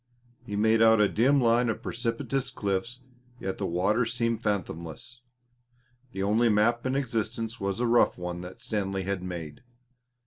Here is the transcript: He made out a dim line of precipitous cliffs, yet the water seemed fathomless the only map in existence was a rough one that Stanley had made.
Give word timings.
He 0.43 0.55
made 0.55 0.81
out 0.81 0.99
a 0.99 1.07
dim 1.07 1.39
line 1.39 1.69
of 1.69 1.83
precipitous 1.83 2.49
cliffs, 2.49 3.01
yet 3.39 3.59
the 3.59 3.67
water 3.67 4.03
seemed 4.03 4.41
fathomless 4.41 5.21
the 6.11 6.23
only 6.23 6.49
map 6.49 6.87
in 6.87 6.95
existence 6.95 7.59
was 7.59 7.79
a 7.79 7.85
rough 7.85 8.17
one 8.17 8.41
that 8.41 8.61
Stanley 8.61 9.03
had 9.03 9.21
made. 9.21 9.61